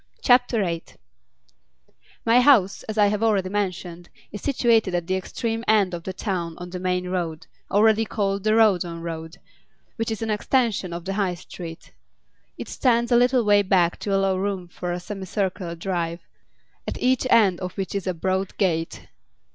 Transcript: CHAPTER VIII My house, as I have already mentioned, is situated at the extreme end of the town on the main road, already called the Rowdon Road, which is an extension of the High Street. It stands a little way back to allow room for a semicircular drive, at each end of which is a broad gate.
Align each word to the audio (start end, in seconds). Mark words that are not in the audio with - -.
CHAPTER 0.23 0.63
VIII 0.63 0.83
My 2.25 2.39
house, 2.41 2.81
as 2.89 2.97
I 2.97 3.05
have 3.05 3.21
already 3.21 3.49
mentioned, 3.49 4.09
is 4.31 4.41
situated 4.41 4.95
at 4.95 5.05
the 5.05 5.13
extreme 5.15 5.63
end 5.67 5.93
of 5.93 6.01
the 6.05 6.11
town 6.11 6.55
on 6.57 6.71
the 6.71 6.79
main 6.79 7.09
road, 7.09 7.45
already 7.69 8.03
called 8.03 8.43
the 8.43 8.55
Rowdon 8.55 9.01
Road, 9.03 9.37
which 9.97 10.09
is 10.09 10.23
an 10.23 10.31
extension 10.31 10.91
of 10.91 11.05
the 11.05 11.13
High 11.13 11.35
Street. 11.35 11.91
It 12.57 12.67
stands 12.67 13.11
a 13.11 13.15
little 13.15 13.45
way 13.45 13.61
back 13.61 13.99
to 13.99 14.15
allow 14.15 14.37
room 14.37 14.69
for 14.69 14.91
a 14.91 14.99
semicircular 14.99 15.75
drive, 15.75 16.21
at 16.87 16.99
each 16.99 17.27
end 17.29 17.59
of 17.59 17.73
which 17.73 17.93
is 17.93 18.07
a 18.07 18.15
broad 18.15 18.57
gate. 18.57 19.05